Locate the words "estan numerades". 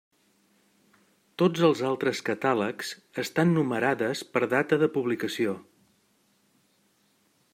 3.25-4.25